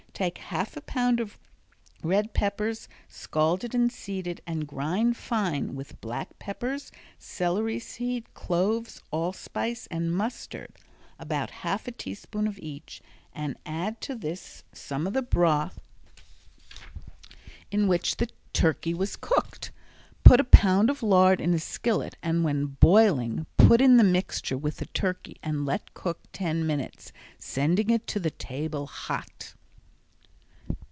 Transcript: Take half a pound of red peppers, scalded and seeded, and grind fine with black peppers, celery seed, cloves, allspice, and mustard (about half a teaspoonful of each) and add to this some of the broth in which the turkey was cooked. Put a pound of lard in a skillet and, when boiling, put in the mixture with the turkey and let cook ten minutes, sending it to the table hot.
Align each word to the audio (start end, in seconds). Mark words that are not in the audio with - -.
Take 0.13 0.37
half 0.37 0.77
a 0.77 0.81
pound 0.81 1.19
of 1.19 1.39
red 2.03 2.35
peppers, 2.35 2.87
scalded 3.07 3.73
and 3.73 3.91
seeded, 3.91 4.39
and 4.45 4.67
grind 4.67 5.17
fine 5.17 5.73
with 5.73 5.99
black 5.99 6.37
peppers, 6.37 6.91
celery 7.17 7.79
seed, 7.79 8.31
cloves, 8.35 9.01
allspice, 9.09 9.87
and 9.87 10.15
mustard 10.15 10.73
(about 11.17 11.49
half 11.49 11.87
a 11.87 11.91
teaspoonful 11.91 12.47
of 12.49 12.59
each) 12.59 13.01
and 13.33 13.57
add 13.65 13.99
to 14.01 14.13
this 14.13 14.63
some 14.71 15.07
of 15.07 15.13
the 15.13 15.23
broth 15.23 15.79
in 17.71 17.87
which 17.87 18.17
the 18.17 18.29
turkey 18.53 18.93
was 18.93 19.15
cooked. 19.15 19.71
Put 20.23 20.39
a 20.39 20.43
pound 20.43 20.91
of 20.91 21.01
lard 21.01 21.41
in 21.41 21.55
a 21.55 21.59
skillet 21.59 22.15
and, 22.21 22.43
when 22.43 22.67
boiling, 22.79 23.47
put 23.57 23.81
in 23.81 23.97
the 23.97 24.03
mixture 24.03 24.57
with 24.57 24.77
the 24.77 24.85
turkey 24.87 25.37
and 25.41 25.65
let 25.65 25.95
cook 25.95 26.19
ten 26.31 26.67
minutes, 26.67 27.11
sending 27.39 27.89
it 27.89 28.05
to 28.05 28.19
the 28.19 28.29
table 28.29 28.85
hot. 28.85 29.55